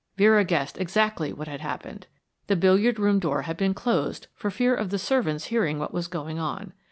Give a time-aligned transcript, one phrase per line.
[0.17, 2.07] Vera guessed exactly what had happened.
[2.47, 6.07] The billiard room door had been closed for fear of the servants hearing what was
[6.07, 6.73] going on.